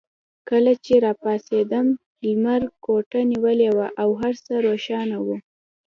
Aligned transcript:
کله 0.49 0.71
چې 0.85 0.93
راپاڅېدم 1.05 1.87
لمر 2.25 2.61
کوټه 2.85 3.19
نیولې 3.31 3.69
وه 3.77 3.87
او 4.01 4.09
هر 4.21 4.33
څه 4.45 4.53
روښانه 4.65 5.17
وو. 5.25 5.37